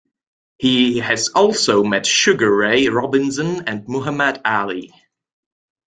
[0.57, 4.91] He has also met Sugar Ray Robinson and Muhammad Ali.